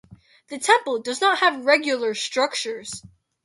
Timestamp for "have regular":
1.41-2.15